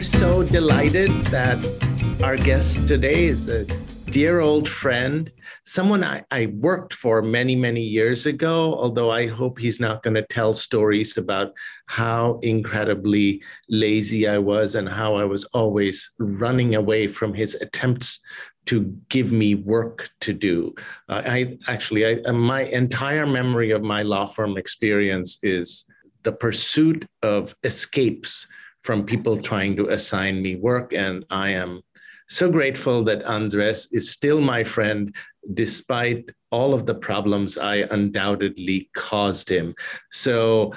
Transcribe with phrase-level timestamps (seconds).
[0.00, 1.58] We're so delighted that
[2.22, 3.66] our guest today is a
[4.06, 5.30] dear old friend,
[5.66, 10.14] someone I, I, worked for many, many years ago, although I hope he's not going
[10.14, 11.52] to tell stories about
[11.84, 18.20] how incredibly lazy I was and how I was always running away from his attempts
[18.68, 20.74] to give me work to do.
[21.10, 25.84] Uh, I actually, I, uh, my entire memory of my law firm experience is
[26.22, 28.46] the pursuit of escapes
[28.82, 30.92] from people trying to assign me work.
[30.92, 31.82] And I am
[32.28, 35.14] so grateful that Andres is still my friend
[35.54, 39.74] despite all of the problems I undoubtedly caused him.
[40.10, 40.72] So,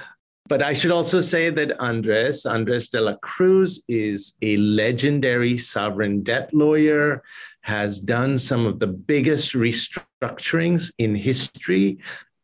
[0.47, 6.23] but I should also say that Andres, Andres de la Cruz, is a legendary sovereign
[6.23, 7.23] debt lawyer,
[7.61, 11.99] has done some of the biggest restructurings in history,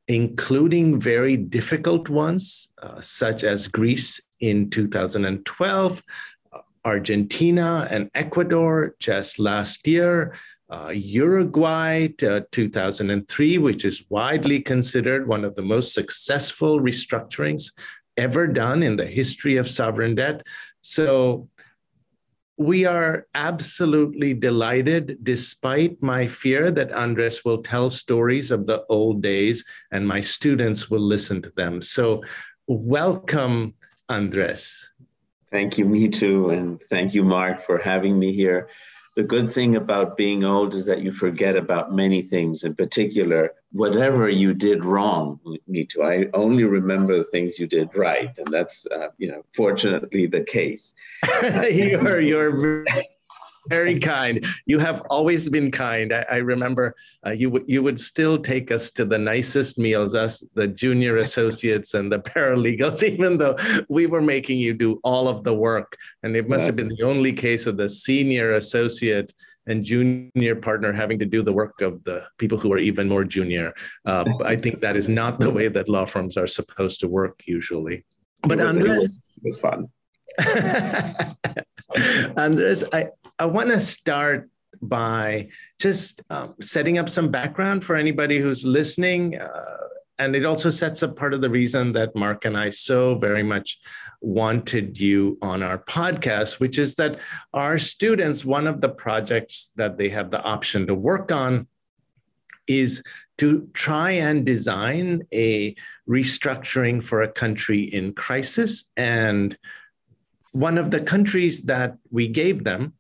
[0.08, 6.03] including very difficult ones, uh, such as Greece in 2012,
[6.86, 10.36] Argentina and Ecuador just last year,
[10.69, 17.72] uh, Uruguay uh, 2003, which is widely considered one of the most successful restructurings
[18.17, 20.45] ever done in the history of sovereign debt.
[20.81, 21.47] So
[22.59, 29.23] we are absolutely delighted, despite my fear that Andres will tell stories of the old
[29.23, 31.81] days and my students will listen to them.
[31.81, 32.21] So,
[32.67, 33.73] welcome,
[34.09, 34.89] Andres.
[35.52, 36.55] Thank you, Mitu.
[36.55, 38.69] And thank you, Mark, for having me here.
[39.15, 43.53] The good thing about being old is that you forget about many things, in particular,
[43.71, 46.03] whatever you did wrong, Mitu.
[46.03, 48.31] I only remember the things you did right.
[48.37, 50.93] And that's, uh, you know, fortunately the case.
[51.43, 52.85] you're, you're
[53.70, 54.45] very kind.
[54.66, 56.12] You have always been kind.
[56.12, 60.16] I, I remember uh, you w- you would still take us to the nicest meals,
[60.16, 63.56] us the junior associates and the paralegals, even though
[63.88, 65.95] we were making you do all of the work.
[66.23, 69.34] And it must have been the only case of the senior associate
[69.67, 73.23] and junior partner having to do the work of the people who are even more
[73.23, 73.72] junior.
[74.05, 77.42] Uh, I think that is not the way that law firms are supposed to work
[77.45, 78.04] usually.
[78.42, 79.89] But Andres, it was fun.
[82.38, 84.50] Andres, I, I want to start
[84.82, 89.39] by just um, setting up some background for anybody who's listening.
[89.39, 89.77] Uh,
[90.17, 93.44] and it also sets up part of the reason that Mark and I so very
[93.44, 93.80] much
[94.22, 97.20] wanted you on our podcast, which is that
[97.54, 101.67] our students, one of the projects that they have the option to work on
[102.67, 103.02] is
[103.38, 105.73] to try and design a
[106.08, 108.92] restructuring for a country in crisis.
[108.98, 109.58] And
[110.52, 112.93] one of the countries that we gave them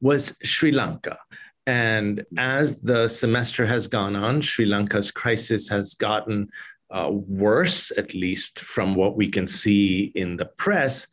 [0.00, 1.18] was Sri Lanka.
[1.66, 6.50] And as the semester has gone on, Sri Lanka's crisis has gotten
[6.90, 11.06] uh, worse, at least from what we can see in the press.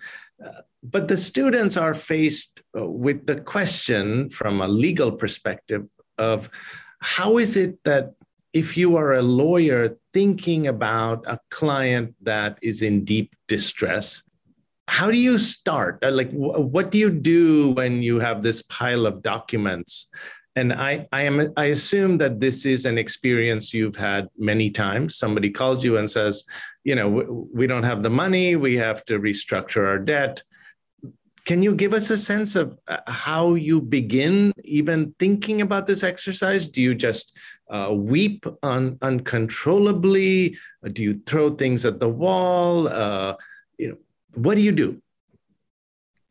[0.43, 6.49] Uh, but the students are faced uh, with the question from a legal perspective of
[6.99, 8.13] how is it that
[8.53, 14.23] if you are a lawyer thinking about a client that is in deep distress,
[14.87, 15.99] how do you start?
[16.01, 20.07] Uh, like what do you do when you have this pile of documents?
[20.55, 25.15] And I, I am i assume that this is an experience you've had many times.
[25.15, 26.43] Somebody calls you and says
[26.83, 28.55] you know we, we don't have the money.
[28.55, 30.41] We have to restructure our debt.
[31.45, 36.03] Can you give us a sense of uh, how you begin even thinking about this
[36.03, 36.67] exercise?
[36.67, 37.37] Do you just
[37.69, 40.57] uh, weep un, uncontrollably?
[40.91, 42.87] Do you throw things at the wall?
[42.87, 43.35] Uh,
[43.77, 43.97] you know
[44.37, 45.01] what do you do?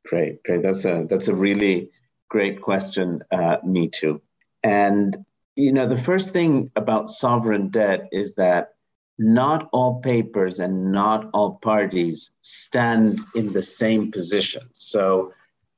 [0.06, 0.62] Great, great.
[0.62, 1.90] That's a that's a really
[2.28, 3.22] great question.
[3.30, 4.20] Uh, Mitu.
[4.62, 5.16] And
[5.56, 8.74] you know, the first thing about sovereign debt is that
[9.18, 14.68] not all papers and not all parties stand in the same position.
[14.74, 15.32] So,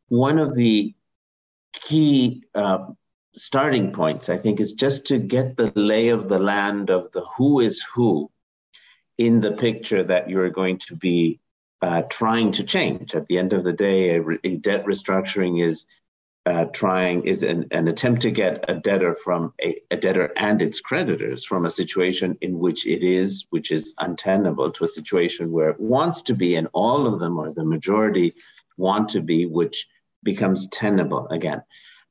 [0.08, 0.94] one of the
[1.72, 2.86] key uh,
[3.34, 7.24] starting points, I think, is just to get the lay of the land of the
[7.36, 8.30] who is who
[9.16, 11.40] in the picture that you're going to be
[11.82, 13.14] uh, trying to change.
[13.14, 15.86] At the end of the day, a, a debt restructuring is
[16.46, 20.62] uh, trying is an, an, attempt to get a debtor from a, a, debtor and
[20.62, 25.52] its creditors from a situation in which it is, which is untenable, to a situation
[25.52, 28.34] where it wants to be, and all of them or the majority
[28.78, 29.88] want to be, which
[30.22, 31.62] becomes tenable again.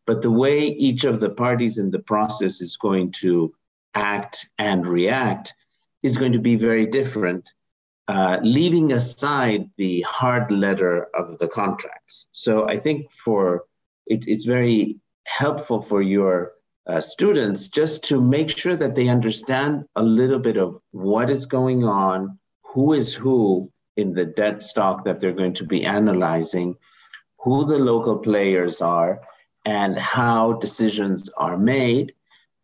[0.05, 3.55] But the way each of the parties in the process is going to
[3.95, 5.55] act and react
[6.03, 7.49] is going to be very different
[8.07, 12.27] uh, leaving aside the hard letter of the contracts.
[12.31, 13.65] So I think for
[14.05, 16.53] it, it's very helpful for your
[16.87, 21.45] uh, students just to make sure that they understand a little bit of what is
[21.45, 26.77] going on, who is who in the debt stock that they're going to be analyzing,
[27.39, 29.21] who the local players are
[29.65, 32.13] and how decisions are made,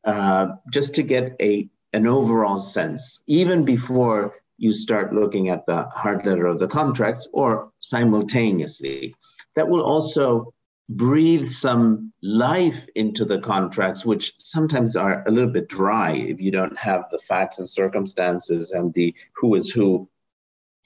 [0.06, 5.83] uh, just to get a an overall sense, even before you start looking at the
[5.94, 9.15] hard letter of the contracts or simultaneously.
[9.56, 10.54] That will also
[10.89, 16.51] breathe some life into the contracts, which sometimes are a little bit dry if you
[16.51, 20.10] don't have the facts and circumstances and the who is who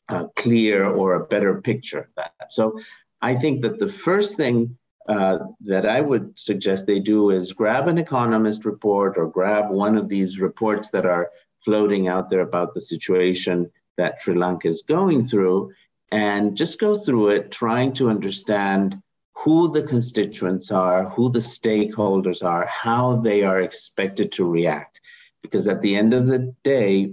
[0.10, 2.52] uh, clear or a better picture of that.
[2.52, 2.80] So
[3.22, 4.78] I think that the first thing
[5.08, 9.98] uh, that I would suggest they do is grab an economist report or grab one
[9.98, 11.30] of these reports that are
[11.64, 15.72] floating out there about the situation that Sri Lanka is going through
[16.12, 19.02] and just go through it, trying to understand
[19.34, 25.02] who the constituents are, who the stakeholders are, how they are expected to react.
[25.42, 27.12] Because at the end of the day,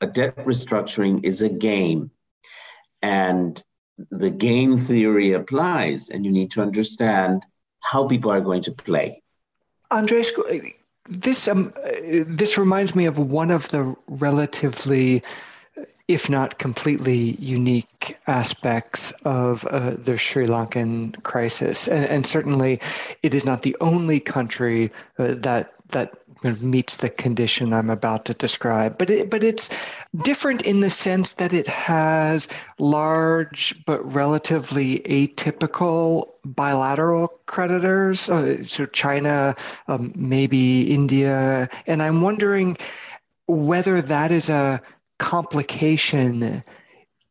[0.00, 2.10] a debt restructuring is a game.
[3.02, 3.62] And
[4.10, 7.44] the game theory applies, and you need to understand
[7.80, 9.22] how people are going to play.
[9.90, 10.32] Andres,
[11.08, 11.72] this um,
[12.26, 15.22] this reminds me of one of the relatively
[16.08, 21.88] if not completely unique aspects of uh, the Sri Lankan crisis.
[21.88, 22.80] And, and, certainly
[23.24, 28.34] it is not the only country uh, that that meets the condition I'm about to
[28.34, 28.98] describe.
[28.98, 29.70] But it, but it's
[30.22, 32.48] different in the sense that it has
[32.78, 38.28] large but relatively atypical bilateral creditors.
[38.28, 39.56] Uh, so China,
[39.88, 42.76] um, maybe India, and I'm wondering
[43.46, 44.80] whether that is a
[45.18, 46.62] complication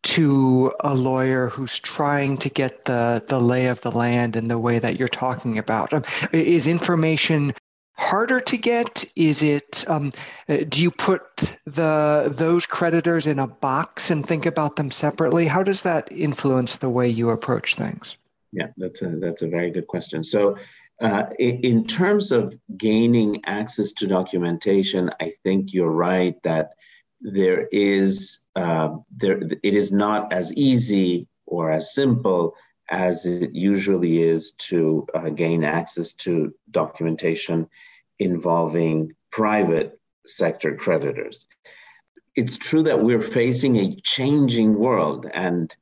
[0.04, 4.60] to a lawyer who's trying to get the the lay of the land in the
[4.60, 7.54] way that you're talking about um, is information
[7.98, 9.06] harder to get?
[9.16, 10.14] Is it um,
[10.50, 15.48] uh, do you put the those creditors in a box and think about them separately?
[15.48, 18.18] How does that influence the way you approach things?
[18.52, 20.24] Yeah that's a that's a very good question.
[20.24, 20.58] So
[21.02, 26.72] uh, in, in terms of gaining access to documentation i think you're right that
[27.20, 32.56] there is uh, there it is not as easy or as simple
[32.90, 37.68] as it usually is to uh, gain access to documentation
[38.20, 41.48] involving private sector creditors.
[42.36, 45.74] It's true that we're facing a changing world, and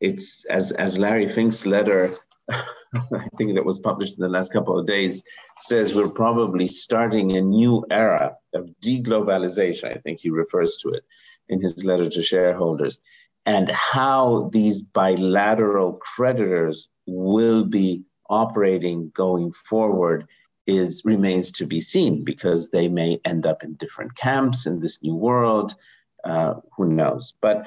[0.00, 2.16] it's as as Larry Fink's letter
[2.94, 5.22] I think that was published in the last couple of days,
[5.58, 9.96] says we're probably starting a new era of deglobalization.
[9.96, 11.04] I think he refers to it
[11.48, 13.00] in his letter to shareholders,
[13.50, 20.24] and how these bilateral creditors will be operating going forward
[20.68, 25.02] is remains to be seen because they may end up in different camps in this
[25.02, 25.74] new world.
[26.22, 27.34] Uh, who knows?
[27.40, 27.66] But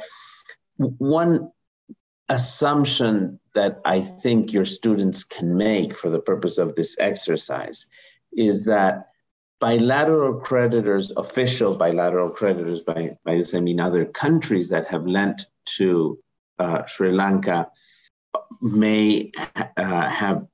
[0.78, 1.52] one
[2.30, 7.88] assumption that I think your students can make for the purpose of this exercise
[8.32, 9.10] is that
[9.60, 15.46] bilateral creditors, official bilateral creditors, by, by this I mean other countries that have lent
[15.78, 16.20] to
[16.60, 17.70] uh, Sri Lanka,
[18.62, 19.32] may
[19.78, 20.46] uh, have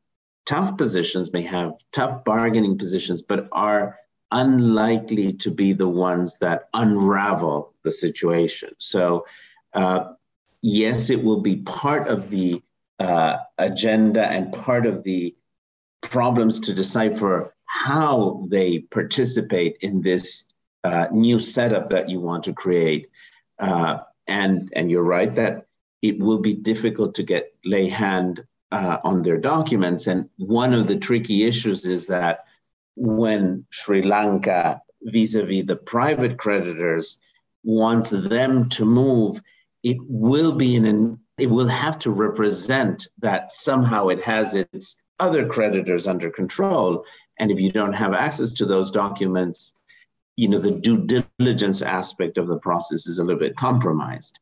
[0.45, 3.97] tough positions, may have tough bargaining positions, but are
[4.31, 8.69] unlikely to be the ones that unravel the situation.
[8.77, 9.25] So,
[9.73, 10.13] uh,
[10.61, 12.61] yes, it will be part of the
[12.99, 15.35] uh, agenda and part of the
[16.01, 20.45] problems to decipher how they participate in this
[20.83, 23.09] uh, new setup that you want to create.
[24.29, 25.65] And, and you're right that
[26.01, 30.07] it will be difficult to get lay hand uh, on their documents.
[30.07, 32.45] And one of the tricky issues is that
[32.95, 37.17] when Sri Lanka, vis a vis the private creditors,
[37.63, 39.41] wants them to move,
[39.83, 44.97] it will be in an it will have to represent that somehow it has its
[45.19, 47.05] other creditors under control.
[47.39, 49.73] And if you don't have access to those documents,
[50.39, 51.05] you know, the due
[51.37, 54.39] diligence aspect of the process is a little bit compromised.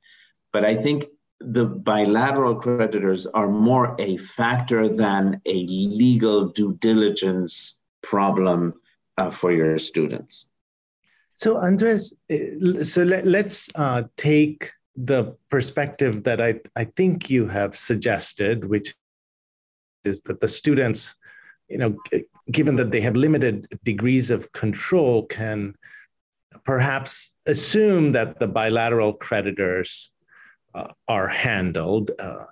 [0.54, 1.06] But I think
[1.39, 8.75] the bilateral creditors are more a factor than a legal due diligence problem
[9.18, 10.46] uh, for your students.
[11.34, 17.48] So, Andres, uh, so let, us uh, take the perspective that I, I think you
[17.48, 18.94] have suggested, which
[20.06, 21.16] is that the students,
[21.70, 21.98] you know,
[22.51, 25.75] given that they have limited degrees of control, can
[26.64, 30.12] perhaps assume that the bilateral creditors
[30.76, 32.12] uh, are handled.
[32.20, 32.46] Uh,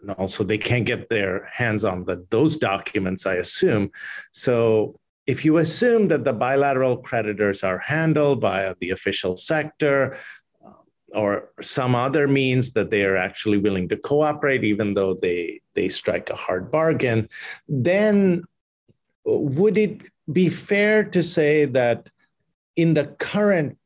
[0.00, 3.90] and also, they can't get their hands on the, those documents, I assume.
[4.32, 10.18] So, if you assume that the bilateral creditors are handled by the official sector,
[11.14, 15.88] or some other means that they are actually willing to cooperate, even though they they
[15.88, 17.28] strike a hard bargain,
[17.68, 18.44] then
[19.24, 22.10] would it be fair to say that
[22.76, 23.76] in the current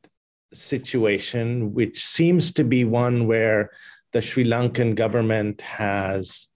[0.53, 3.71] situation, which seems to be one where
[4.11, 6.47] the Sri Lankan government has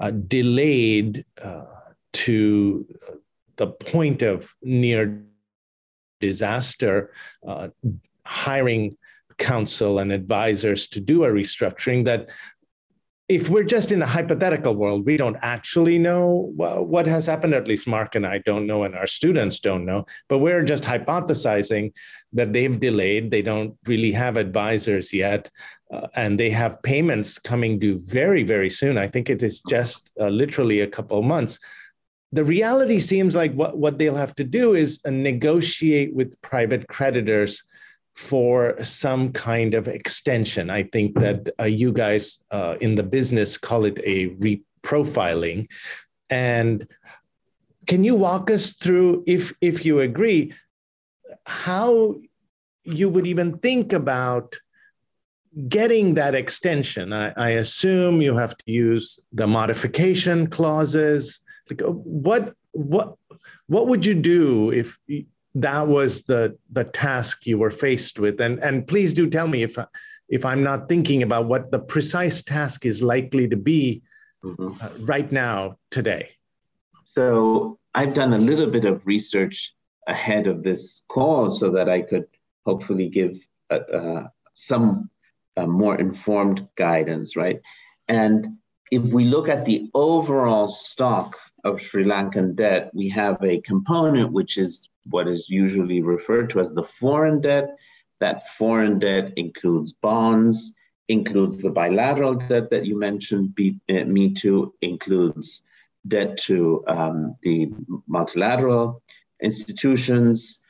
[0.00, 1.64] uh, delayed uh,
[2.12, 2.86] to
[3.56, 5.24] the point of near
[6.20, 7.12] disaster,
[7.46, 7.68] uh,
[8.24, 8.96] hiring
[9.38, 12.28] counsel and advisors to do a restructuring, that
[13.28, 17.52] if we're just in a hypothetical world, we don't actually know what has happened.
[17.52, 20.06] At least Mark and I don't know, and our students don't know.
[20.28, 21.92] But we're just hypothesizing
[22.32, 23.30] that they've delayed.
[23.30, 25.50] They don't really have advisors yet,
[25.92, 28.96] uh, and they have payments coming due very, very soon.
[28.96, 31.60] I think it is just uh, literally a couple months.
[32.32, 36.88] The reality seems like what, what they'll have to do is uh, negotiate with private
[36.88, 37.62] creditors
[38.18, 40.70] for some kind of extension.
[40.70, 45.68] I think that uh, you guys uh, in the business call it a reprofiling.
[46.28, 46.88] And
[47.86, 50.52] can you walk us through, if if you agree,
[51.46, 52.16] how
[52.82, 54.56] you would even think about
[55.68, 57.12] getting that extension?
[57.12, 61.38] I, I assume you have to use the modification clauses.
[61.70, 63.14] Like what what
[63.68, 64.98] what would you do if
[65.62, 68.40] that was the the task you were faced with.
[68.40, 69.76] And and please do tell me if
[70.28, 74.02] if i'm not thinking about what the precise task is likely to be
[74.44, 74.72] mm-hmm.
[74.80, 76.30] uh, right now today.
[77.04, 79.74] So i've done a little bit of research
[80.06, 82.26] ahead of this call so that i could
[82.64, 83.36] hopefully give
[83.70, 85.10] uh, uh, some
[85.66, 87.60] more informed guidance right?
[88.06, 88.58] And
[88.90, 94.32] if we look at the overall stock of Sri Lankan debt, we have a component
[94.32, 97.76] which is what is usually referred to as the foreign debt.
[98.20, 100.74] That foreign debt includes bonds,
[101.08, 105.62] includes the bilateral debt that you mentioned, B, uh, Mitu, includes
[106.06, 107.70] debt to um, the
[108.06, 109.02] multilateral
[109.40, 110.60] institutions,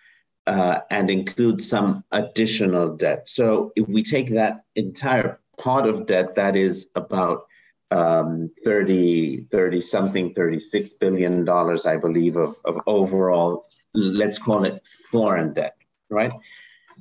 [0.47, 3.29] uh, and includes some additional debt.
[3.29, 7.48] So if we take that entire pot of debt, that is about
[7.91, 14.87] um, 30, 30 something, 36 billion dollars, I believe, of, of overall, let's call it
[15.11, 15.77] foreign debt,
[16.11, 16.33] right?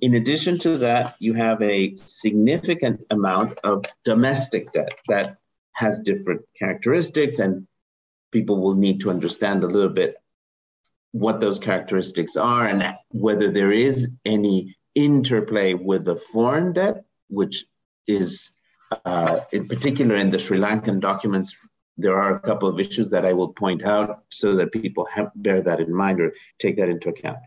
[0.01, 5.38] In addition to that, you have a significant amount of domestic debt that
[5.74, 7.67] has different characteristics, and
[8.32, 10.15] people will need to understand a little bit
[11.12, 17.65] what those characteristics are and whether there is any interplay with the foreign debt, which
[18.08, 18.51] is
[19.06, 21.56] uh, in particular, in the Sri Lankan documents,
[21.98, 25.32] there are a couple of issues that I will point out so that people have,
[25.36, 27.39] bear that in mind or take that into account.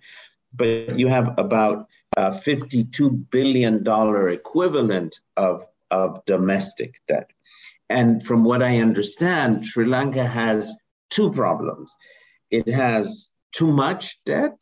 [0.52, 3.86] But you have about uh, $52 billion
[4.28, 7.30] equivalent of, of domestic debt.
[7.88, 10.74] And from what I understand, Sri Lanka has
[11.10, 11.94] two problems.
[12.50, 14.60] It has too much debt,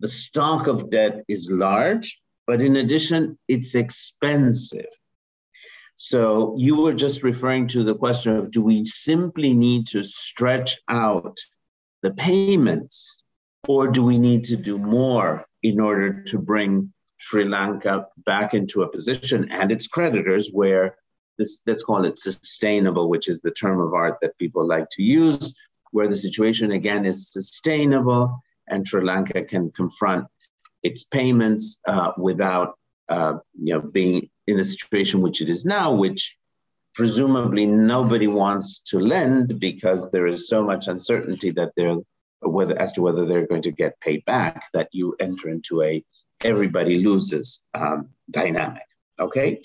[0.00, 4.86] the stock of debt is large, but in addition, it's expensive.
[5.96, 10.80] So you were just referring to the question of do we simply need to stretch
[10.88, 11.38] out
[12.02, 13.22] the payments
[13.68, 18.82] or do we need to do more in order to bring Sri Lanka back into
[18.82, 20.96] a position and its creditors where
[21.38, 25.02] this let's call it sustainable, which is the term of art that people like to
[25.02, 25.54] use,
[25.92, 30.26] where the situation again is sustainable and Sri Lanka can confront
[30.82, 35.92] its payments uh, without uh, you know being in the situation which it is now,
[35.92, 36.36] which
[36.94, 41.96] presumably nobody wants to lend because there is so much uncertainty that they're
[42.40, 46.04] whether as to whether they're going to get paid back that you enter into a
[46.42, 48.82] everybody loses um, dynamic.
[49.18, 49.62] Okay,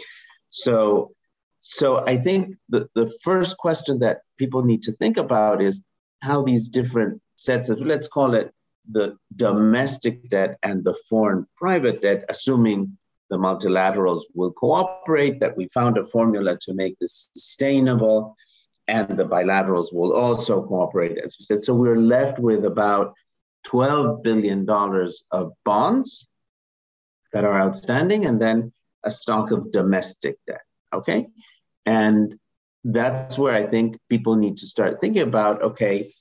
[0.50, 1.12] so
[1.60, 5.82] so I think the, the first question that people need to think about is
[6.22, 8.54] how these different sets of let's call it
[8.90, 12.98] the domestic debt and the foreign private debt, assuming
[13.30, 18.36] the multilaterals will cooperate, that we found a formula to make this sustainable,
[18.88, 21.64] and the bilaterals will also cooperate, as you said.
[21.64, 23.14] So we're left with about
[23.68, 24.68] $12 billion
[25.32, 26.28] of bonds
[27.34, 30.62] that are outstanding, and then a stock of domestic debt.
[30.94, 31.28] Okay.
[31.86, 32.40] And
[32.84, 36.12] that's where I think people need to start thinking about okay,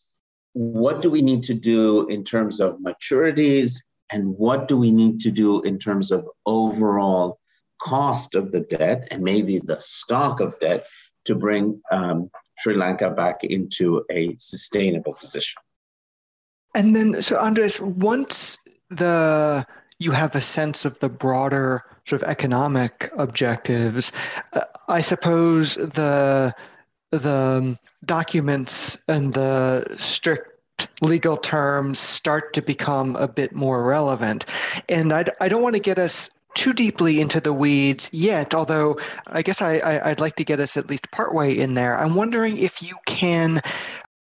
[0.52, 5.20] what do we need to do in terms of maturities and what do we need
[5.20, 7.38] to do in terms of overall
[7.80, 10.86] cost of the debt and maybe the stock of debt
[11.24, 15.60] to bring um, Sri Lanka back into a sustainable position.
[16.74, 18.58] And then, so Andres, once
[18.90, 19.66] the
[20.00, 24.12] you have a sense of the broader sort of economic objectives,
[24.52, 26.54] uh, I suppose the
[27.10, 30.57] the documents and the strict
[31.00, 34.46] legal terms start to become a bit more relevant.
[34.88, 38.98] And I, I don't want to get us too deeply into the weeds yet, although
[39.26, 41.96] I guess I, would like to get us at least partway in there.
[41.98, 43.62] I'm wondering if you can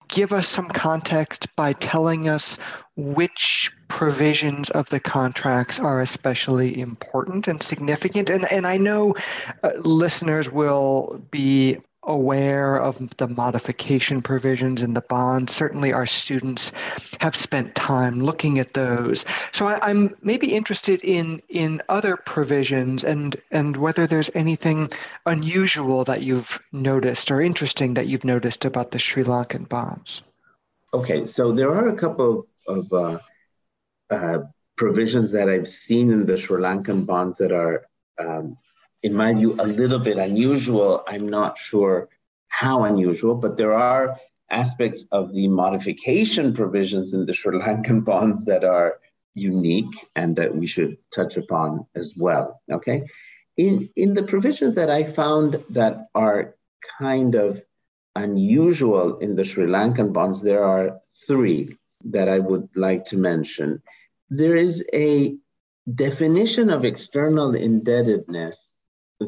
[0.08, 2.58] give us some context by telling us
[2.96, 8.30] which provisions of the contracts are especially important and significant.
[8.30, 9.16] And, and I know
[9.64, 15.54] uh, listeners will be aware of the modification provisions in the bonds.
[15.54, 16.72] Certainly, our students
[17.20, 19.26] have spent time looking at those.
[19.52, 24.92] So I, am maybe interested in in other provisions and and whether there's anything
[25.26, 30.24] unusual that you've noticed or interesting that you've noticed about the Sri Lankan bonds.
[30.94, 33.20] Okay, so there are a couple of uh,
[34.10, 34.40] uh,
[34.76, 37.86] provisions that I've seen in the Sri Lankan bonds that are
[38.18, 38.58] um,
[39.04, 41.04] in my view, a little bit unusual.
[41.08, 42.10] I'm not sure
[42.48, 44.18] how unusual, but there are
[44.50, 49.00] aspects of the modification provisions in the Sri Lankan bonds that are
[49.34, 52.62] unique and that we should touch upon as well.
[52.72, 53.04] Okay.
[53.58, 56.56] In, in the provisions that I found that are
[57.00, 57.62] kind of
[58.16, 63.82] unusual in the Sri Lankan bonds, there are three that I would like to mention.
[64.30, 65.36] There is a
[65.94, 68.71] definition of external indebtedness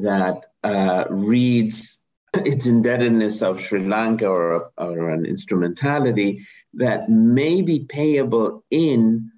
[0.01, 1.99] that uh, reads
[2.33, 9.31] its indebtedness of Sri Lanka or, or an instrumentality that may be payable in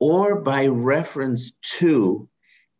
[0.00, 2.28] or by reference to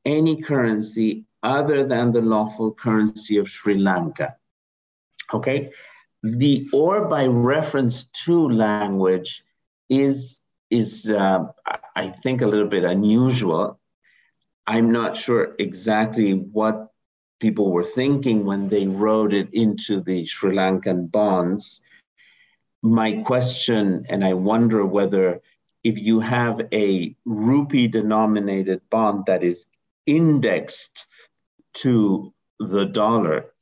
[0.05, 4.37] any currency other than the lawful currency of Sri Lanka.
[5.33, 5.73] Okay?
[6.23, 9.45] The or by reference to language
[9.89, 11.45] is, is uh,
[11.95, 13.79] I think, a little bit unusual.
[14.67, 16.88] I'm not sure exactly what
[17.39, 21.81] people were thinking when they wrote it into the Sri Lankan bonds.
[22.83, 25.41] My question, and I wonder whether
[25.85, 29.67] if you have a rupee denominated bond that is
[30.07, 31.07] indexed
[31.75, 33.53] to the dollar,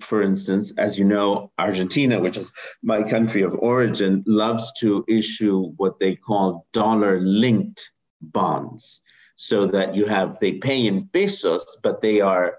[0.00, 5.72] for instance, as you know, Argentina, which is my country of origin, loves to issue
[5.76, 9.00] what they call dollar linked bonds.
[9.36, 12.58] So that you have, they pay in pesos, but they are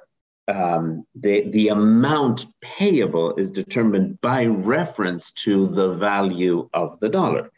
[0.52, 7.52] um, the, the amount payable is determined by reference to the value of the dollar.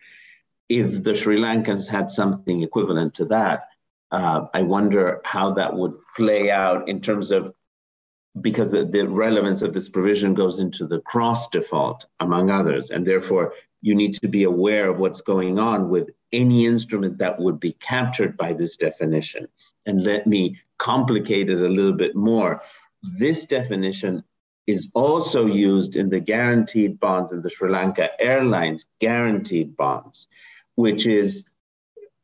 [0.69, 3.67] If the Sri Lankans had something equivalent to that,
[4.11, 7.53] uh, I wonder how that would play out in terms of
[8.41, 13.05] because the, the relevance of this provision goes into the cross default, among others, and
[13.05, 17.59] therefore you need to be aware of what's going on with any instrument that would
[17.59, 19.47] be captured by this definition.
[19.85, 22.61] And let me complicate it a little bit more.
[23.03, 24.23] This definition
[24.65, 30.27] is also used in the guaranteed bonds in the Sri Lanka Airlines guaranteed bonds,
[30.75, 31.45] which is,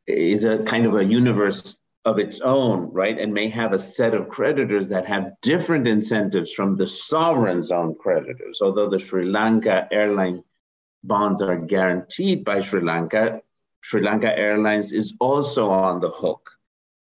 [0.07, 3.19] is a kind of a universe of its own, right?
[3.19, 7.95] And may have a set of creditors that have different incentives from the sovereign's own
[7.95, 8.61] creditors.
[8.61, 10.43] Although the Sri Lanka airline
[11.03, 13.41] bonds are guaranteed by Sri Lanka,
[13.81, 16.51] Sri Lanka Airlines is also on the hook.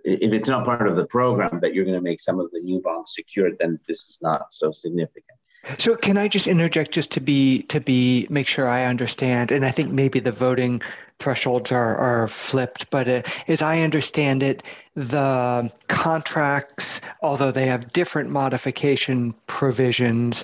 [0.04, 2.60] If it's not part of the program that you're going to make some of the
[2.60, 5.38] new bonds secured, then this is not so significant.
[5.78, 9.66] So can I just interject just to be to be make sure I understand and
[9.66, 10.82] I think maybe the voting
[11.20, 14.64] thresholds are are flipped but uh, as I understand it
[14.96, 20.44] the contracts although they have different modification provisions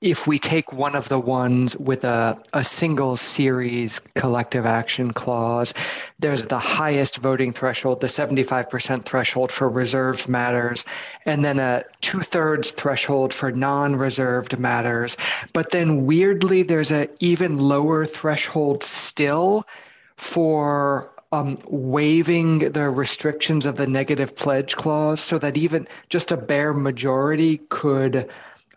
[0.00, 5.74] if we take one of the ones with a, a single series collective action clause,
[6.20, 10.84] there's the highest voting threshold, the 75% threshold for reserved matters,
[11.24, 15.16] and then a two thirds threshold for non reserved matters.
[15.52, 19.66] But then weirdly, there's an even lower threshold still
[20.16, 26.36] for um, waiving the restrictions of the negative pledge clause so that even just a
[26.36, 28.28] bare majority could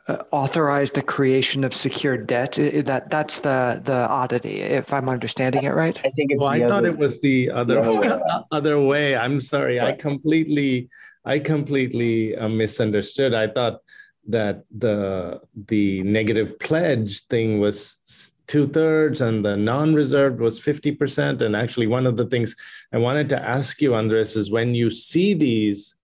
[0.07, 2.53] uh, authorize the creation of secured debt.
[2.53, 5.99] That that's the the oddity, if I'm understanding it right.
[6.03, 6.31] I think.
[6.37, 8.19] well, I thought it was the other the way.
[8.51, 9.15] other way.
[9.15, 9.79] I'm sorry.
[9.79, 9.89] Right.
[9.89, 10.89] I completely
[11.25, 13.33] I completely uh, misunderstood.
[13.33, 13.81] I thought
[14.27, 21.55] that the the negative pledge thing was two thirds and the non-reserved was 50% and
[21.55, 22.55] actually one of the things
[22.93, 25.95] i wanted to ask you andres is when you see these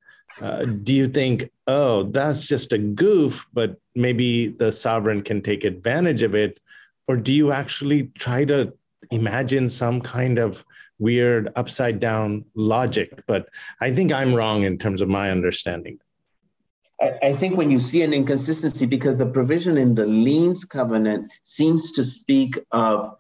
[0.42, 5.64] uh, do you think, oh, that's just a goof, but maybe the sovereign can take
[5.64, 6.60] advantage of it?
[7.08, 8.74] Or do you actually try to
[9.12, 10.66] imagine some kind of
[11.00, 13.24] weird upside down logic?
[13.28, 13.50] But
[13.82, 16.00] I think I'm wrong in terms of my understanding.
[17.22, 21.92] I, think when you see an inconsistency, because the provision in the liens covenant seems
[21.92, 23.16] to speak of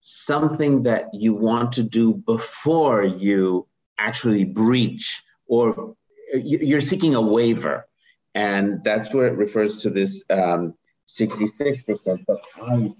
[0.00, 5.94] something that you want to do before you actually breach or
[6.32, 7.86] you're seeking a waiver,
[8.34, 10.74] and that's where it refers to this um,
[11.08, 12.24] 66%.
[12.26, 12.92] But I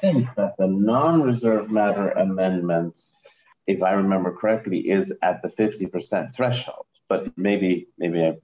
[0.00, 2.94] think that the non-reserve matter amendment,
[3.66, 6.86] if I remember correctly, is at the 50% threshold.
[7.08, 8.36] But maybe maybe I,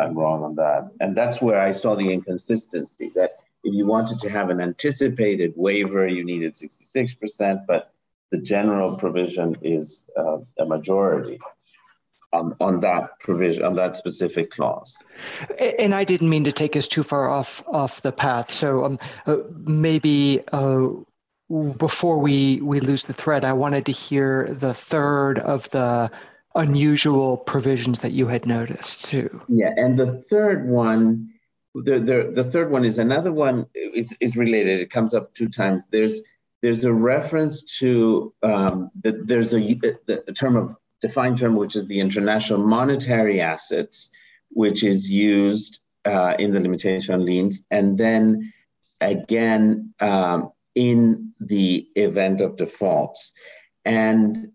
[0.00, 0.90] I'm wrong on that.
[1.00, 5.52] And that's where I saw the inconsistency that if you wanted to have an anticipated
[5.56, 7.92] waiver, you needed 66%, but
[8.30, 11.40] the general provision is uh, a majority
[12.32, 14.96] on, on that provision, on that specific clause.
[15.58, 18.52] And I didn't mean to take us too far off off the path.
[18.52, 20.88] So um, uh, maybe uh,
[21.78, 26.10] before we we lose the thread, I wanted to hear the third of the
[26.54, 29.40] unusual provisions that you had noticed too.
[29.48, 31.30] Yeah, and the third one,
[31.74, 34.80] the the, the third one is another one is is related.
[34.80, 35.84] It comes up two times.
[35.90, 36.20] There's
[36.60, 39.80] there's a reference to um, the, there's a,
[40.26, 44.10] a term of defined term, which is the international monetary assets,
[44.50, 48.52] which is used uh, in the limitation on liens, and then
[49.00, 53.32] again um, in the event of defaults.
[53.84, 54.52] And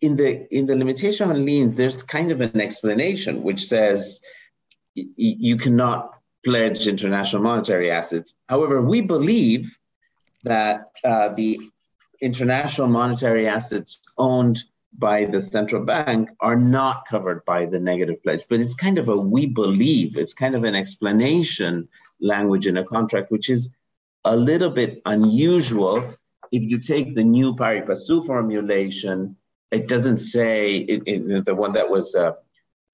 [0.00, 4.20] in the in the limitation on liens, there's kind of an explanation which says
[4.96, 6.12] y- you cannot
[6.44, 8.32] pledge international monetary assets.
[8.48, 9.76] However, we believe
[10.44, 11.58] that uh, the
[12.20, 14.62] international monetary assets owned
[14.98, 18.44] by the central bank are not covered by the negative pledge.
[18.48, 21.88] But it's kind of a we believe, it's kind of an explanation
[22.20, 23.70] language in a contract, which is
[24.24, 26.14] a little bit unusual.
[26.52, 29.36] If you take the new pari passu formulation,
[29.70, 32.32] it doesn't say it, it, the one that was uh,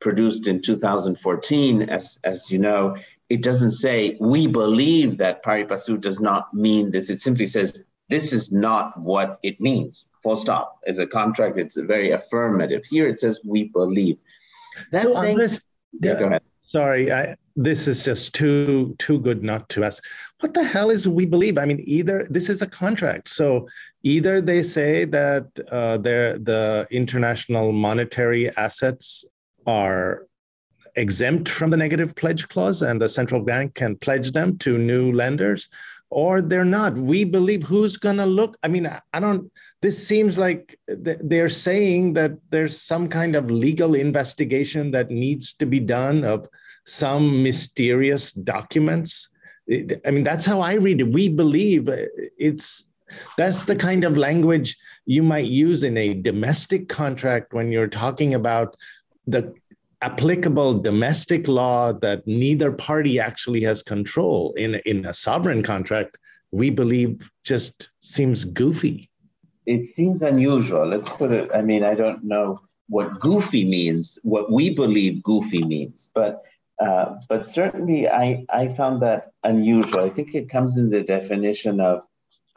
[0.00, 2.96] produced in 2014, as, as you know,
[3.28, 7.08] it doesn't say we believe that pari passu does not mean this.
[7.08, 10.04] It simply says this is not what it means.
[10.22, 10.78] Full stop.
[10.86, 12.82] As a contract, it's very affirmative.
[12.90, 14.18] Here it says we believe.
[14.90, 15.62] That's so saying, this,
[16.00, 16.38] yeah.
[16.62, 20.04] Sorry, I, this is just too too good not to ask.
[20.40, 21.56] What the hell is we believe?
[21.58, 23.68] I mean, either this is a contract, so
[24.02, 29.24] either they say that uh, the international monetary assets
[29.66, 30.26] are
[30.96, 35.12] exempt from the negative pledge clause, and the central bank can pledge them to new
[35.12, 35.68] lenders,
[36.12, 36.94] or they're not.
[36.94, 38.58] We believe who's going to look.
[38.62, 43.94] I mean, I don't, this seems like they're saying that there's some kind of legal
[43.94, 46.48] investigation that needs to be done of
[46.84, 49.30] some mysterious documents.
[49.70, 51.12] I mean, that's how I read it.
[51.12, 51.96] We believe uh,
[52.38, 52.88] it's,
[53.38, 58.34] that's the kind of language you might use in a domestic contract when you're talking
[58.34, 58.76] about
[59.26, 59.54] the
[60.02, 66.18] applicable domestic law that neither party actually has control in, in a sovereign contract,
[66.50, 69.08] we believe just seems goofy.
[69.64, 70.86] It seems unusual.
[70.86, 75.64] Let's put it, I mean, I don't know what goofy means, what we believe goofy
[75.64, 76.42] means, but
[76.78, 80.00] uh, but certainly I, I found that unusual.
[80.00, 82.02] I think it comes in the definition of,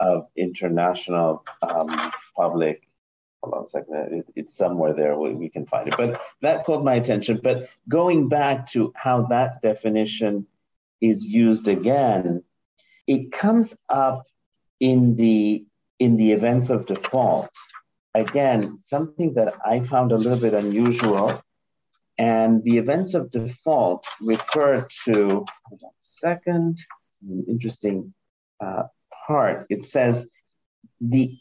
[0.00, 2.85] of international um, public
[3.46, 5.94] hold on a second, it, it's somewhere there, we, we can find it.
[5.96, 7.40] But that caught my attention.
[7.42, 10.46] But going back to how that definition
[11.00, 12.42] is used again,
[13.06, 14.26] it comes up
[14.80, 15.64] in the
[15.98, 17.50] in the events of default.
[18.14, 21.42] Again, something that I found a little bit unusual.
[22.18, 25.44] And the events of default refer to,
[26.00, 26.78] second,
[27.46, 28.14] interesting
[28.58, 28.84] uh,
[29.26, 30.26] part, it says
[30.98, 31.38] the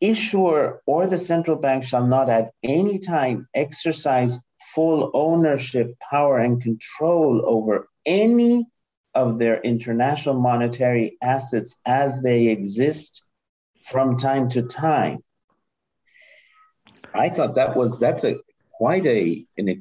[0.00, 4.38] issuer or the central bank shall not at any time exercise
[4.74, 8.66] full ownership, power, and control over any
[9.14, 13.22] of their international monetary assets as they exist
[13.84, 15.18] from time to time.
[17.14, 18.36] I thought that was that's a
[18.72, 19.80] quite a an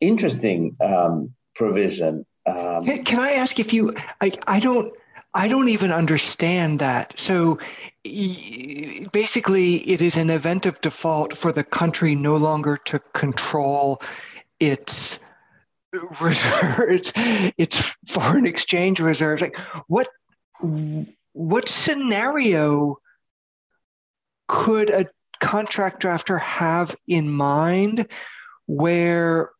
[0.00, 2.26] interesting um, provision.
[2.46, 3.94] Um, Can I ask if you?
[4.20, 4.92] I I don't.
[5.34, 7.18] I don't even understand that.
[7.18, 7.58] So
[8.02, 14.00] basically, it is an event of default for the country no longer to control
[14.58, 15.18] its
[16.20, 19.42] reserves, its foreign exchange reserves.
[19.42, 20.08] Like what?
[21.34, 22.98] What scenario
[24.48, 25.06] could a
[25.40, 28.08] contract drafter have in mind
[28.66, 29.50] where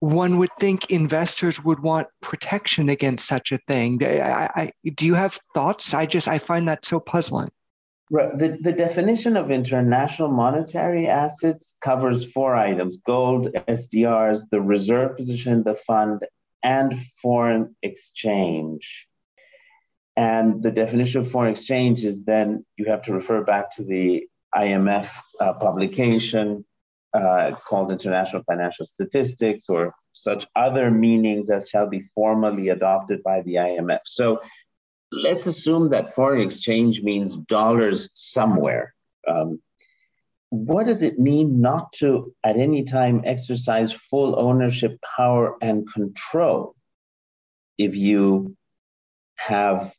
[0.00, 4.02] one would think investors would want protection against such a thing.
[4.02, 5.94] I, I, do you have thoughts?
[5.94, 7.50] I just I find that so puzzling.
[8.10, 8.36] Right.
[8.36, 15.62] The, the definition of international monetary assets covers four items gold, SDRs, the reserve position
[15.62, 16.24] the fund,
[16.62, 19.06] and foreign exchange.
[20.16, 24.26] And the definition of foreign exchange is then you have to refer back to the
[24.56, 25.08] IMF
[25.38, 26.64] uh, publication
[27.12, 33.42] uh, called International Financial Statistics or such other meanings as shall be formally adopted by
[33.42, 34.00] the IMF.
[34.04, 34.40] So
[35.12, 38.94] let's assume that foreign exchange means dollars somewhere.
[39.26, 39.60] Um,
[40.50, 46.74] what does it mean not to at any time exercise full ownership, power, and control
[47.78, 48.56] if you
[49.36, 49.94] have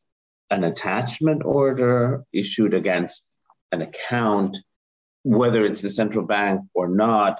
[0.49, 3.31] an attachment order issued against
[3.71, 4.57] an account,
[5.23, 7.39] whether it's the central bank or not.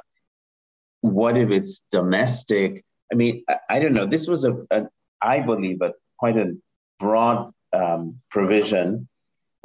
[1.02, 2.84] What if it's domestic?
[3.12, 4.06] I mean, I, I don't know.
[4.06, 4.88] This was a, a,
[5.22, 6.56] I believe, a quite a
[7.00, 9.08] broad um, provision.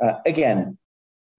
[0.03, 0.79] Uh, again,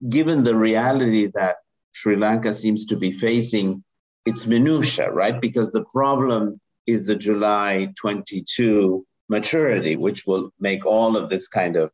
[0.08, 1.56] given the reality that
[1.92, 3.82] Sri Lanka seems to be facing,
[4.24, 5.40] it's minutia, right?
[5.40, 11.76] Because the problem is the July 22 maturity, which will make all of this kind
[11.76, 11.90] of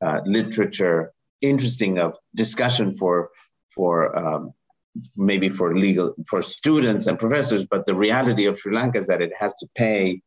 [0.00, 3.30] uh, literature interesting of discussion for
[3.74, 4.52] for um,
[5.16, 9.22] maybe for legal for students and professors but the reality of sri lanka is that
[9.22, 10.20] it has to pay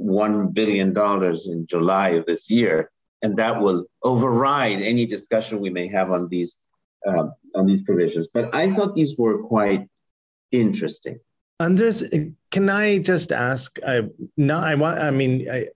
[0.00, 0.88] $1 billion
[1.52, 2.90] in july of this year
[3.22, 6.58] and that will override any discussion we may have on these
[7.06, 8.26] um, on these provisions.
[8.32, 9.88] But i thought these were quite
[10.50, 11.18] interesting.
[11.60, 12.04] Andres
[12.50, 14.02] can i just ask I,
[14.36, 15.66] no i want i mean I,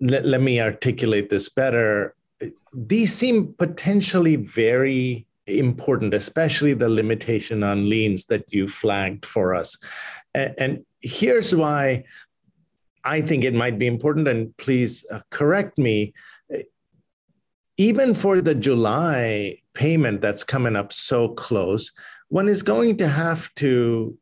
[0.00, 2.14] let, let me articulate this better
[2.72, 9.78] these seem potentially very important, especially the limitation on liens that you flagged for us.
[10.34, 12.04] And, and here's why
[13.04, 16.12] I think it might be important, and please uh, correct me.
[17.76, 21.92] Even for the July payment that's coming up so close,
[22.28, 24.18] one is going to have to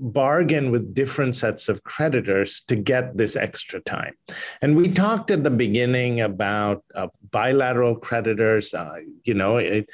[0.00, 4.14] bargain with different sets of creditors to get this extra time.
[4.62, 8.74] And we talked at the beginning about uh, bilateral creditors.
[8.74, 9.88] Uh, you know, it,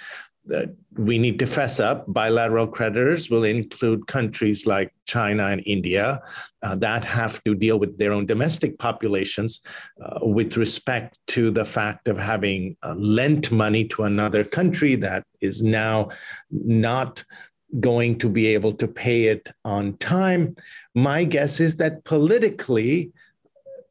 [0.52, 2.04] uh, we need to fess up.
[2.12, 6.20] Bilateral creditors will include countries like China and India
[6.62, 9.60] uh, that have to deal with their own domestic populations
[10.04, 15.24] uh, with respect to the fact of having uh, lent money to another country that
[15.40, 16.08] is now
[16.50, 17.22] not
[17.80, 20.54] going to be able to pay it on time.
[20.94, 23.12] My guess is that politically,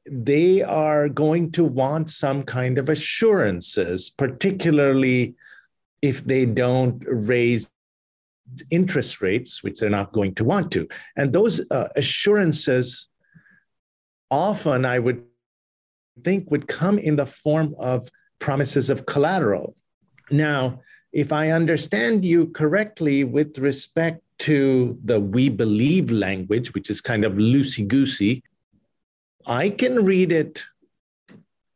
[0.05, 5.35] they are going to want some kind of assurances, particularly
[6.01, 7.71] if they don't raise
[8.69, 10.87] interest rates, which they're not going to want to.
[11.15, 13.07] And those uh, assurances
[14.29, 15.23] often, I would
[16.23, 19.75] think, would come in the form of promises of collateral.
[20.29, 20.81] Now,
[21.11, 27.25] if I understand you correctly with respect to the we believe language, which is kind
[27.25, 28.43] of loosey goosey,
[29.45, 30.63] I can read it.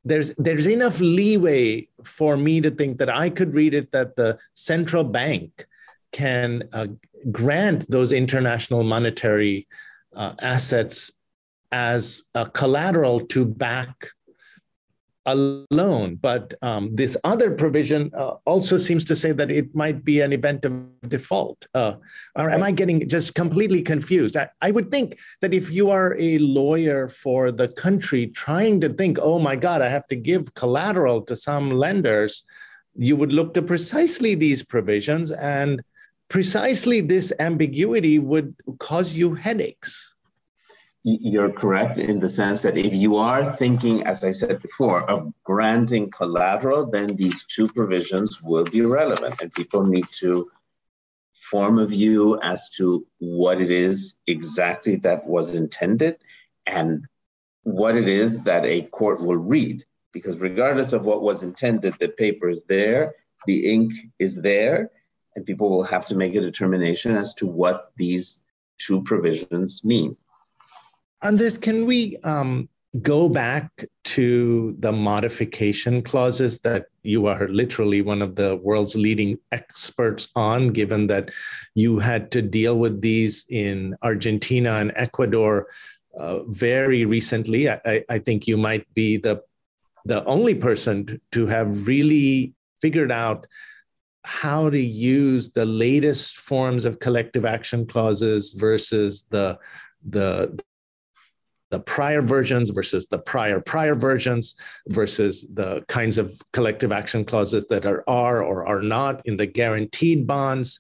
[0.04, 4.38] There's, there's enough leeway for me to think that I could read it that the
[4.54, 5.65] central bank
[6.12, 6.88] can uh,
[7.32, 9.67] grant those international monetary
[10.15, 11.12] uh, assets
[11.71, 14.08] as a collateral to back
[15.25, 16.15] alone.
[16.15, 20.33] But um, this other provision uh, also seems to say that it might be an
[20.33, 20.73] event of
[21.07, 21.67] default.
[21.73, 21.95] Uh,
[22.35, 24.38] or am I getting just completely confused?
[24.38, 28.89] I, I, would think that if you are a lawyer for the country trying to
[28.93, 32.43] think, oh my God, I have to give collateral to some lenders,
[32.95, 35.83] you would look to precisely these provisions and
[36.29, 40.14] precisely this ambiguity would cause you headaches.
[41.07, 45.31] You're correct in the sense that if you are thinking, as I said before, of
[45.43, 50.49] granting collateral, then these two provisions will be relevant, and people need to
[51.51, 56.17] form a view as to what it is exactly that was intended
[56.65, 57.05] and
[57.61, 59.85] what it is that a court will read.
[60.11, 63.13] Because regardless of what was intended, the paper is there,
[63.45, 64.89] the ink is there,
[65.35, 68.41] and people will have to make a determination as to what these
[68.79, 70.17] two provisions mean.
[71.25, 72.69] Andres, can we um,
[73.01, 79.39] go back to the modification clauses that you are literally one of the world's leading
[79.51, 81.31] experts on, given that
[81.73, 85.65] you had to deal with these in Argentina and Ecuador
[86.15, 87.71] uh, very recently?
[87.71, 89.41] I, I, think you might be the
[90.05, 93.47] the only person to have really figured out
[94.23, 99.57] how to use the latest forms of collective action clauses versus the
[100.07, 100.59] the
[101.75, 104.55] the prior versions versus the prior prior versions
[104.88, 109.45] versus the kinds of collective action clauses that are are or are not in the
[109.45, 110.79] guaranteed bonds.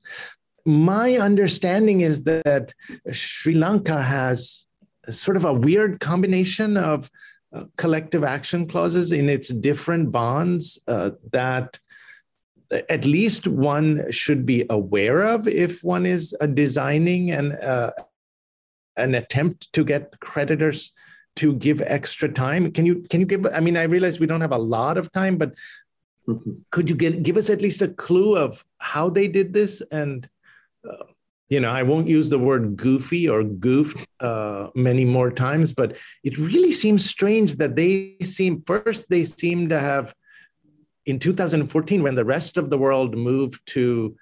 [0.65, 2.73] My understanding is that
[3.11, 4.67] Sri Lanka has
[5.09, 7.11] sort of a weird combination of
[7.53, 11.77] uh, collective action clauses in its different bonds uh, that
[12.95, 17.91] at least one should be aware of if one is designing an uh,
[18.97, 20.91] an attempt to get creditors
[21.37, 22.71] to give extra time.
[22.71, 23.45] Can you can you give?
[23.45, 25.53] I mean, I realize we don't have a lot of time, but
[26.27, 26.51] mm-hmm.
[26.71, 29.81] could you get give us at least a clue of how they did this?
[29.91, 30.29] And
[30.89, 31.05] uh,
[31.49, 35.97] you know, I won't use the word goofy or goofed uh, many more times, but
[36.23, 40.13] it really seems strange that they seem first they seem to have
[41.05, 44.15] in 2014 when the rest of the world moved to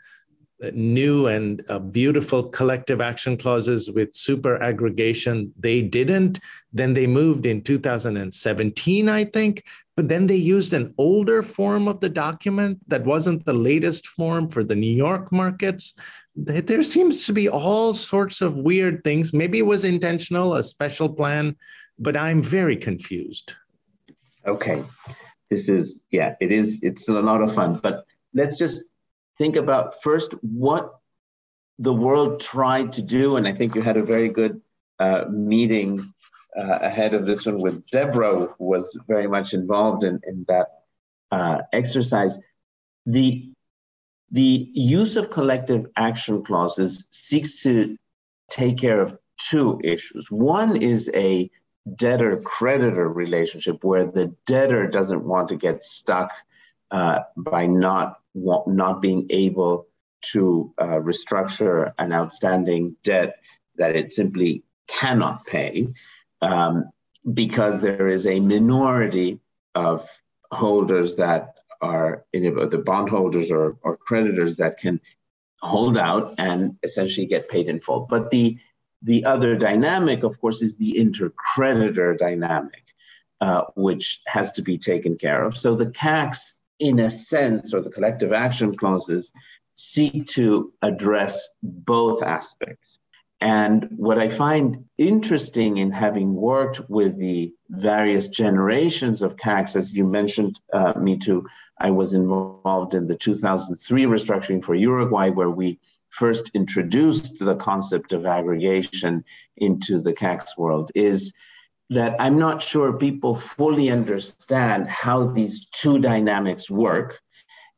[0.72, 5.54] new and uh, beautiful collective action clauses with super aggregation.
[5.60, 6.40] They didn't.
[6.72, 9.64] Then they moved in 2017, I think.
[9.96, 14.50] But then they used an older form of the document that wasn't the latest form
[14.50, 15.94] for the New York markets.
[16.36, 19.34] There seems to be all sorts of weird things.
[19.34, 21.56] Maybe it was intentional, a special plan,
[22.00, 23.54] but I'm very confused.
[24.48, 24.84] Okay.
[25.52, 27.80] This is, yeah, it is, it's a lot of fun.
[27.84, 28.93] But let's just
[29.44, 30.94] think about first what
[31.78, 33.36] the world tried to do.
[33.36, 34.62] And I think you had a very good
[35.00, 35.90] uh, meeting
[36.58, 40.68] uh, ahead of this one with Deborah, who was very much involved in, in that
[41.30, 42.40] uh, exercise.
[43.06, 43.52] The,
[44.32, 44.70] the
[45.02, 47.98] use of collective action clauses seeks to
[48.50, 49.18] take care of
[49.50, 50.32] two issues.
[50.32, 51.52] One is a
[51.98, 56.32] debtor creditor relationship where the debtor doesn't want to get stuck
[56.92, 59.88] uh, by not not being able
[60.32, 63.40] to uh, restructure an outstanding debt
[63.76, 65.88] that it simply cannot pay
[66.42, 66.90] um,
[67.34, 69.40] because there is a minority
[69.76, 70.08] of
[70.52, 75.00] holders that are the bondholders or, or creditors that can
[75.62, 78.02] hold out and essentially get paid in full.
[78.10, 78.58] But the
[79.02, 82.84] the other dynamic, of course, is the intercreditor dynamic,
[83.42, 85.58] uh, which has to be taken care of.
[85.58, 89.32] So the CACs in a sense, or the collective action clauses,
[89.74, 93.00] seek to address both aspects.
[93.40, 99.94] And what I find interesting in having worked with the various generations of CACs, as
[99.94, 101.46] you mentioned uh, Mitu,
[101.80, 108.12] I was involved in the 2003 restructuring for Uruguay, where we first introduced the concept
[108.12, 109.24] of aggregation
[109.56, 111.32] into the CACs world, is
[111.90, 117.20] that I'm not sure people fully understand how these two dynamics work.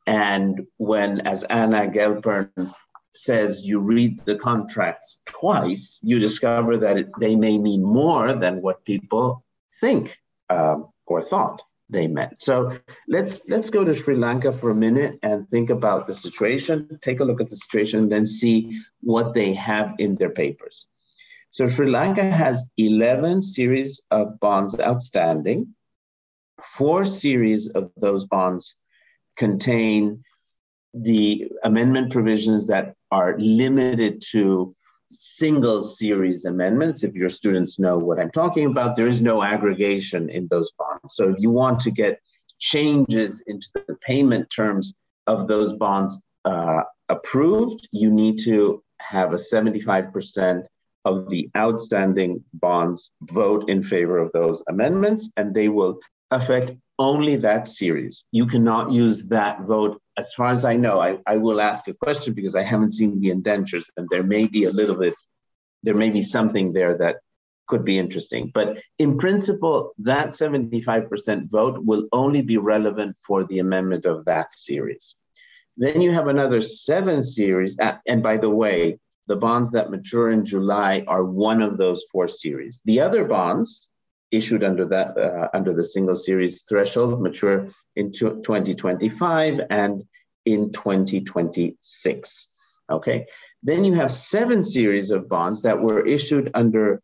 [0.06, 2.74] And when, as Anna Gelpern
[3.14, 8.62] says, you read the contracts twice, you discover that it, they may mean more than
[8.62, 9.44] what people
[9.80, 12.42] think um, or thought they meant.
[12.42, 16.98] So let's let's go to Sri Lanka for a minute and think about the situation.
[17.00, 20.86] Take a look at the situation, and then see what they have in their papers.
[21.56, 25.74] So Sri Lanka has 11 series of bonds outstanding.
[26.60, 28.74] Four series of those bonds
[29.38, 30.22] contain
[30.92, 34.76] the amendment provisions that are limited to
[35.08, 37.02] single series amendments.
[37.04, 41.14] If your students know what I'm talking about, there is no aggregation in those bonds.
[41.16, 42.20] So if you want to get
[42.58, 44.92] changes into the payment terms
[45.26, 50.66] of those bonds uh, approved, you need to have a 75%
[51.06, 56.00] of the outstanding bonds vote in favor of those amendments, and they will
[56.32, 58.24] affect only that series.
[58.32, 60.02] You cannot use that vote.
[60.18, 63.20] As far as I know, I, I will ask a question because I haven't seen
[63.20, 65.14] the indentures, and there may be a little bit,
[65.84, 67.16] there may be something there that
[67.68, 68.50] could be interesting.
[68.52, 74.52] But in principle, that 75% vote will only be relevant for the amendment of that
[74.52, 75.14] series.
[75.76, 77.76] Then you have another seven series.
[78.06, 82.28] And by the way, the bonds that mature in July are one of those four
[82.28, 82.80] series.
[82.84, 83.88] The other bonds
[84.30, 90.02] issued under that uh, under the single series threshold mature in 2025 and
[90.44, 92.48] in 2026.
[92.90, 93.26] Okay.
[93.62, 97.02] Then you have seven series of bonds that were issued under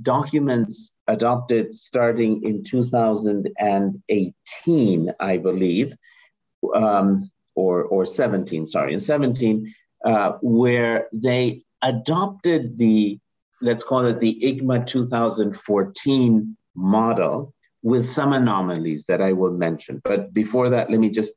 [0.00, 5.94] documents adopted starting in 2018, I believe,
[6.74, 9.74] um, or, or 17, sorry, in 17,
[10.04, 13.18] uh, where they adopted the,
[13.60, 20.00] let's call it the ICMA 2014 model with some anomalies that I will mention.
[20.04, 21.34] But before that, let me just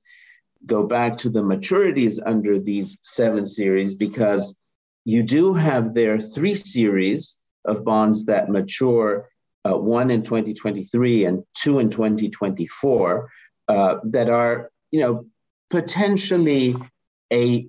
[0.65, 4.55] go back to the maturities under these seven series because
[5.03, 9.29] you do have there three series of bonds that mature,
[9.67, 13.29] uh, one in 2023 and two in 2024,
[13.67, 15.25] uh, that are, you know,
[15.69, 16.75] potentially
[17.31, 17.67] a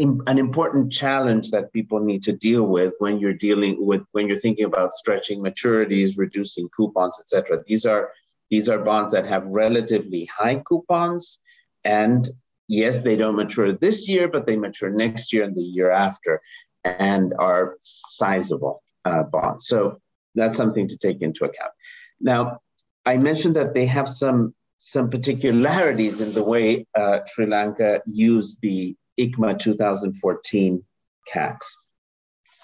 [0.00, 4.36] an important challenge that people need to deal with when you're dealing with when you're
[4.36, 7.62] thinking about stretching maturities, reducing coupons, etc.
[7.66, 8.10] These are
[8.50, 11.40] these are bonds that have relatively high coupons,
[11.84, 12.28] and
[12.66, 16.40] yes, they don't mature this year, but they mature next year and the year after,
[16.84, 19.66] and are sizable uh, bonds.
[19.66, 20.00] So
[20.34, 21.72] that's something to take into account.
[22.20, 22.60] Now,
[23.04, 28.58] I mentioned that they have some some particularities in the way uh, Sri Lanka used
[28.62, 28.96] the
[29.26, 30.84] ICMA 2014
[31.32, 31.66] CACs.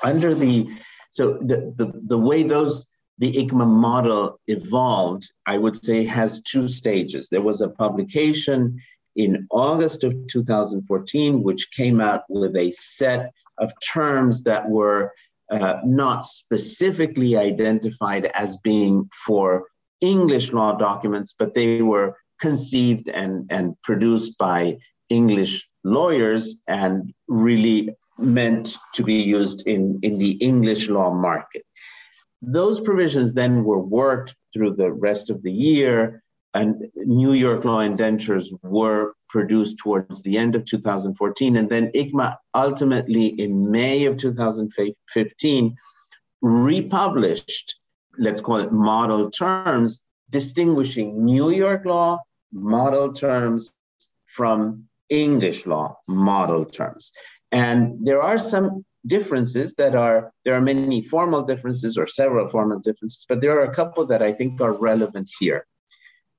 [0.03, 0.69] Under the
[1.11, 2.87] so the, the, the way those
[3.19, 7.29] the ICMA model evolved, I would say, has two stages.
[7.29, 8.79] There was a publication
[9.15, 15.13] in August of 2014, which came out with a set of terms that were
[15.51, 19.65] uh, not specifically identified as being for
[20.01, 24.77] English law documents, but they were conceived and, and produced by
[25.09, 31.65] English lawyers and really meant to be used in, in the English law market.
[32.43, 36.23] Those provisions then were worked through the rest of the year,
[36.55, 41.57] and New York law indentures were produced towards the end of 2014.
[41.57, 45.77] And then ICMA ultimately in May of 2015
[46.41, 47.77] republished,
[48.19, 52.19] let's call it model terms, distinguishing New York law
[52.53, 53.75] model terms
[54.27, 57.13] from English law model terms.
[57.53, 62.81] And there are some differences that are, there are many formal differences or several formal
[62.81, 65.67] differences, but there are a couple that I think are relevant here.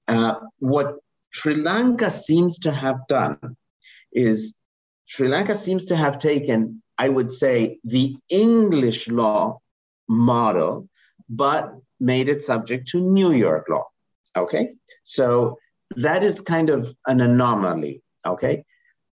[0.07, 0.97] Uh, what
[1.31, 3.55] Sri Lanka seems to have done
[4.11, 4.55] is
[5.05, 9.59] Sri Lanka seems to have taken, I would say, the English law
[10.07, 10.89] model,
[11.29, 13.85] but made it subject to New York law.
[14.35, 14.73] Okay.
[15.03, 15.57] So
[15.95, 18.01] that is kind of an anomaly.
[18.27, 18.65] Okay.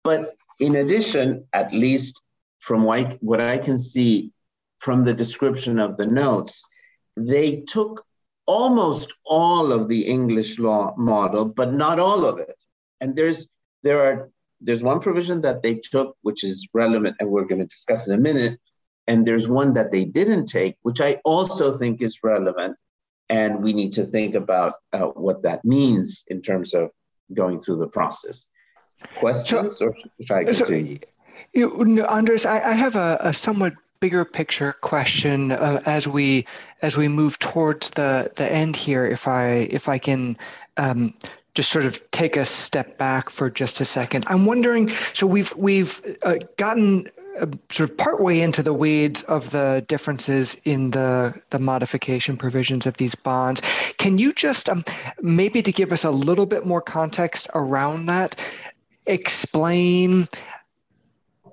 [0.05, 2.23] But in addition, at least
[2.59, 4.33] from what I can see
[4.79, 6.65] from the description of the notes,
[7.17, 8.05] they took
[8.47, 12.57] almost all of the English law model, but not all of it.
[13.01, 13.49] And there's
[13.83, 14.31] there are
[14.61, 18.15] there's one provision that they took, which is relevant, and we're going to discuss in
[18.15, 18.59] a minute.
[19.07, 22.79] And there's one that they didn't take, which I also think is relevant.
[23.31, 26.91] And we need to think about uh, what that means in terms of
[27.33, 28.47] going through the process.
[29.17, 30.97] Questions, so, or should I continue?
[30.97, 31.09] So,
[31.55, 36.47] you, Andres, I, I have a, a, somewhat bigger picture question uh, as we
[36.83, 39.05] as we move towards the the end here.
[39.07, 40.37] If I if I can.
[40.77, 41.15] Um,
[41.55, 44.25] just sort of take a step back for just a second.
[44.29, 44.93] I'm wondering.
[45.13, 50.57] So we've we've uh, gotten uh, sort of partway into the weeds of the differences
[50.65, 53.61] in the the modification provisions of these bonds.
[53.97, 54.85] Can you just um,
[55.21, 58.37] maybe to give us a little bit more context around that,
[59.09, 60.29] explain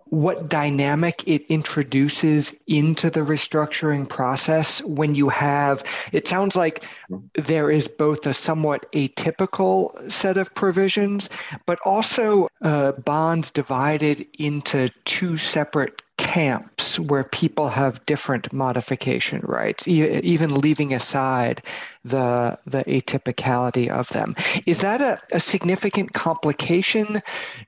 [0.10, 6.86] what dynamic it introduces into the restructuring process when you have it sounds like
[7.34, 11.28] there is both a somewhat atypical set of provisions
[11.66, 19.88] but also uh, bonds divided into two separate camps where people have different modification rights,
[19.88, 21.62] even leaving aside
[22.04, 24.36] the, the atypicality of them.
[24.66, 27.22] Is that a, a significant complication?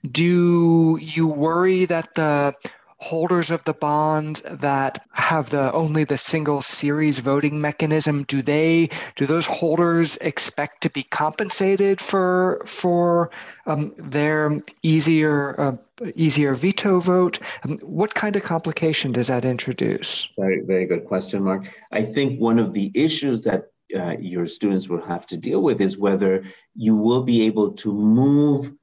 [0.09, 2.55] Do you worry that the
[2.99, 8.89] holders of the bonds that have the only the single series voting mechanism do they
[9.15, 13.29] do those holders expect to be compensated for for
[13.67, 15.77] um, their easier uh,
[16.15, 17.39] easier veto vote?
[17.63, 20.27] Um, what kind of complication does that introduce?
[20.37, 21.67] Very very good question Mark.
[21.91, 25.81] I think one of the issues that uh, your students will have to deal with
[25.81, 26.43] is whether
[26.75, 28.73] you will be able to move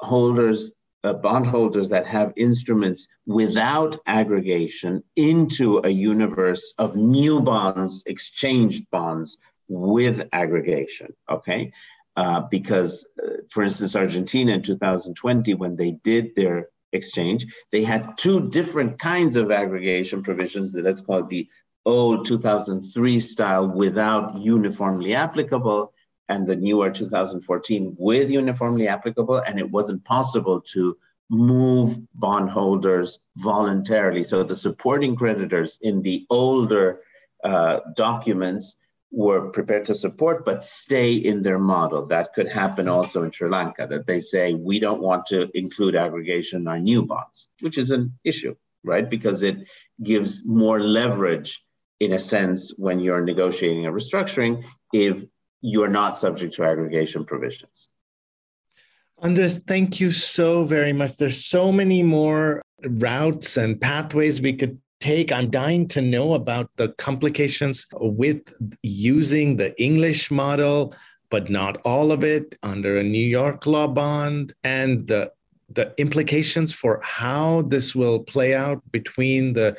[0.00, 0.70] holders
[1.04, 9.38] uh, bondholders that have instruments without aggregation into a universe of new bonds, exchanged bonds
[9.68, 11.12] with aggregation.
[11.30, 11.72] Okay.
[12.14, 18.16] Uh, because, uh, for instance, Argentina in 2020, when they did their exchange, they had
[18.18, 21.48] two different kinds of aggregation provisions that let's call it the
[21.84, 25.92] old 2003 style without uniformly applicable
[26.32, 30.96] and the newer 2014 with uniformly applicable, and it wasn't possible to
[31.28, 34.24] move bondholders voluntarily.
[34.24, 37.00] So the supporting creditors in the older
[37.44, 38.76] uh, documents
[39.10, 42.06] were prepared to support but stay in their model.
[42.06, 45.96] That could happen also in Sri Lanka, that they say, we don't want to include
[45.96, 49.08] aggregation in our new bonds, which is an issue, right?
[49.08, 49.68] Because it
[50.02, 51.62] gives more leverage
[52.00, 55.24] in a sense when you're negotiating a restructuring if
[55.62, 57.88] you are not subject to aggregation provisions.
[59.18, 61.16] Andres, thank you so very much.
[61.16, 65.30] There's so many more routes and pathways we could take.
[65.30, 68.52] I'm dying to know about the complications with
[68.82, 70.94] using the English model,
[71.30, 75.32] but not all of it under a New York law bond and the
[75.74, 79.74] the implications for how this will play out between the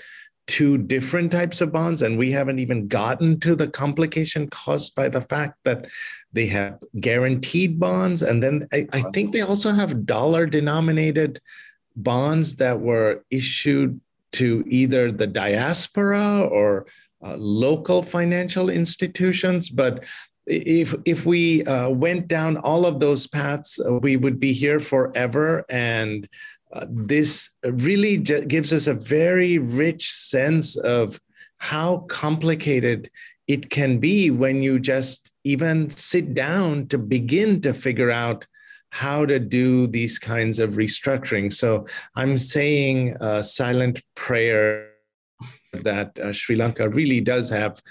[0.47, 5.07] two different types of bonds and we haven't even gotten to the complication caused by
[5.07, 5.87] the fact that
[6.33, 8.21] they have guaranteed bonds.
[8.21, 11.39] And then I, I, think they also have dollar denominated
[11.95, 14.01] bonds that were issued
[14.33, 16.87] to either the diaspora or
[17.23, 19.69] uh, local financial institutions.
[19.69, 20.03] But
[20.45, 24.81] if if we uh, went down all of those paths uh, we would be here
[24.81, 25.65] forever.
[25.69, 26.27] And
[26.73, 31.19] uh, this really gives us a very rich sense of
[31.57, 33.09] how complicated
[33.47, 38.45] it can be when you just even sit down to begin to figure out
[38.89, 41.51] how to do these kinds of restructuring.
[41.51, 44.89] So I'm saying a silent prayer
[45.73, 47.81] that uh, Sri Lanka really does have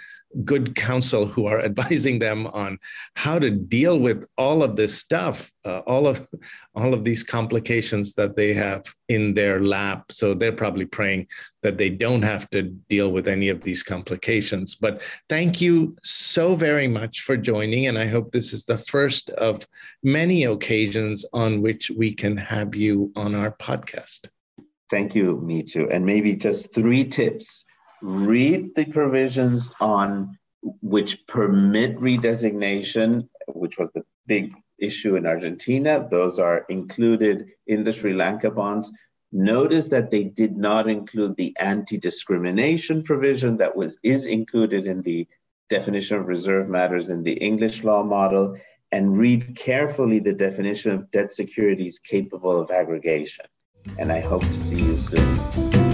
[0.45, 2.79] good counsel who are advising them on
[3.15, 6.29] how to deal with all of this stuff, uh, all of
[6.75, 10.11] all of these complications that they have in their lap.
[10.11, 11.29] So they're probably praying
[11.63, 14.75] that they don't have to deal with any of these complications.
[14.75, 19.31] But thank you so very much for joining, and I hope this is the first
[19.31, 19.67] of
[20.03, 24.29] many occasions on which we can have you on our podcast.
[24.91, 25.89] Thank you, Mitu.
[25.91, 27.65] And maybe just three tips
[28.03, 30.39] read the provisions on
[30.81, 36.07] which permit redesignation, which was the big issue in Argentina.
[36.11, 38.93] Those are included in the Sri Lanka bonds.
[39.33, 45.27] Notice that they did not include the anti-discrimination provision that was is included in the
[45.71, 48.59] definition of reserve matters in the English law model,
[48.91, 53.47] and read carefully the definition of debt securities capable of aggregation.
[53.99, 55.92] And I hope to see you soon.